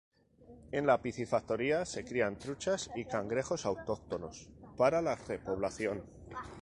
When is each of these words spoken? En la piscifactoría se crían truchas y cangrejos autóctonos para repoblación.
En 0.71 0.87
la 0.87 0.99
piscifactoría 0.99 1.85
se 1.85 2.03
crían 2.03 2.35
truchas 2.39 2.89
y 2.95 3.05
cangrejos 3.05 3.67
autóctonos 3.67 4.49
para 4.75 5.15
repoblación. 5.15 6.03